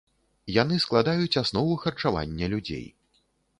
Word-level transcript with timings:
Яны 0.61 0.79
складаюць 0.85 1.37
аснову 1.43 1.77
харчавання 1.85 2.51
людзей. 2.57 2.85